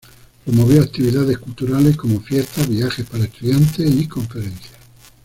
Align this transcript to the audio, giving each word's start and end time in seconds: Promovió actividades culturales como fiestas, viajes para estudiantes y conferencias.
Promovió 0.43 0.81
actividades 0.81 1.37
culturales 1.37 1.95
como 1.95 2.21
fiestas, 2.21 2.67
viajes 2.67 3.05
para 3.07 3.25
estudiantes 3.25 3.87
y 3.91 4.07
conferencias. 4.07 4.73